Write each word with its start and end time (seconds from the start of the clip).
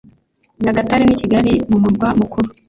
Nyagatare 0.63 1.03
n’ 1.05 1.11
i 1.13 1.17
Kigali 1.21 1.53
mu 1.69 1.77
murwa 1.83 2.07
mukuru 2.19 2.47